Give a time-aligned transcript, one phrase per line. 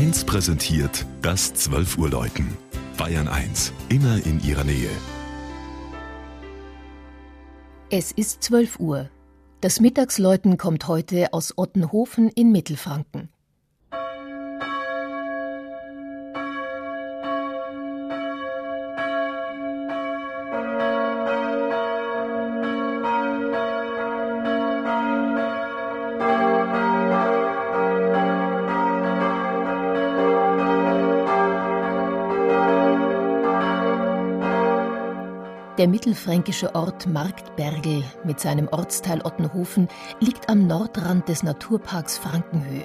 [0.00, 2.56] 1 präsentiert das 12 Uhr Läuten.
[2.96, 4.88] Bayern 1, immer in ihrer Nähe.
[7.90, 9.10] Es ist 12 Uhr.
[9.60, 13.28] Das Mittagsläuten kommt heute aus Ottenhofen in Mittelfranken.
[35.80, 39.88] Der mittelfränkische Ort Marktbergel mit seinem Ortsteil Ottenhofen
[40.20, 42.84] liegt am Nordrand des Naturparks Frankenhöhe.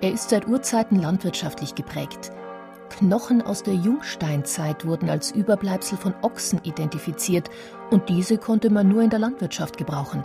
[0.00, 2.32] Er ist seit Urzeiten landwirtschaftlich geprägt.
[2.90, 7.48] Knochen aus der Jungsteinzeit wurden als Überbleibsel von Ochsen identifiziert
[7.92, 10.24] und diese konnte man nur in der Landwirtschaft gebrauchen.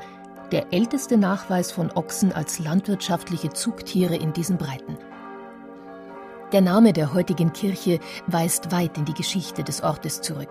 [0.51, 4.97] Der älteste Nachweis von Ochsen als landwirtschaftliche Zugtiere in diesen Breiten.
[6.51, 10.49] Der Name der heutigen Kirche weist weit in die Geschichte des Ortes zurück.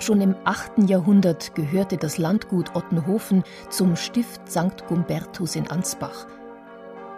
[0.00, 0.88] Schon im 8.
[0.88, 4.86] Jahrhundert gehörte das Landgut Ottenhofen zum Stift St.
[4.86, 6.26] Gumbertus in Ansbach.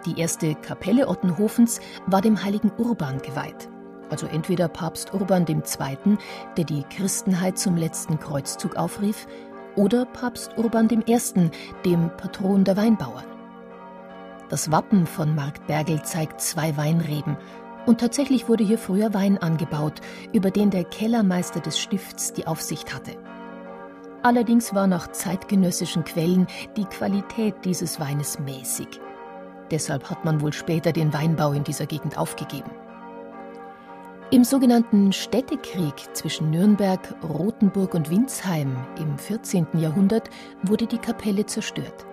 [0.05, 3.69] Die erste Kapelle Ottenhofens war dem heiligen Urban geweiht,
[4.09, 6.17] also entweder Papst Urban II.,
[6.57, 9.27] der die Christenheit zum letzten Kreuzzug aufrief,
[9.75, 11.51] oder Papst Urban I.,
[11.85, 13.25] dem Patron der Weinbauern.
[14.49, 17.37] Das Wappen von Marktbergel zeigt zwei Weinreben
[17.85, 20.01] und tatsächlich wurde hier früher Wein angebaut,
[20.33, 23.17] über den der Kellermeister des Stifts die Aufsicht hatte.
[24.23, 28.99] Allerdings war nach zeitgenössischen Quellen die Qualität dieses Weines mäßig.
[29.71, 32.69] Deshalb hat man wohl später den Weinbau in dieser Gegend aufgegeben.
[34.29, 39.67] Im sogenannten Städtekrieg zwischen Nürnberg, Rothenburg und Winsheim im 14.
[39.73, 40.29] Jahrhundert
[40.61, 42.05] wurde die Kapelle zerstört.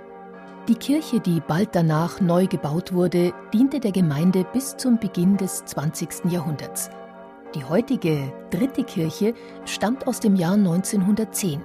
[0.69, 5.65] Die Kirche, die bald danach neu gebaut wurde, diente der Gemeinde bis zum Beginn des
[5.65, 6.27] 20.
[6.31, 6.91] Jahrhunderts.
[7.55, 9.33] Die heutige dritte Kirche
[9.65, 11.63] stammt aus dem Jahr 1910,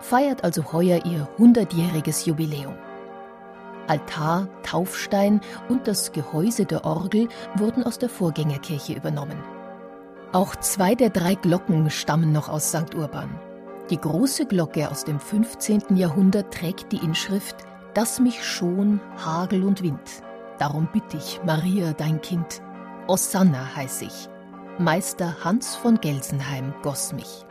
[0.00, 2.74] feiert also heuer ihr 100-jähriges Jubiläum.
[3.86, 9.38] Altar, Taufstein und das Gehäuse der Orgel wurden aus der Vorgängerkirche übernommen.
[10.32, 12.96] Auch zwei der drei Glocken stammen noch aus St.
[12.96, 13.30] Urban.
[13.90, 15.96] Die große Glocke aus dem 15.
[15.96, 20.22] Jahrhundert trägt die Inschrift dass mich schon Hagel und Wind.
[20.58, 22.62] Darum bitt ich, Maria, dein Kind.
[23.06, 24.28] Osanna heiß ich.
[24.78, 27.44] Meister Hans von Gelsenheim goss mich.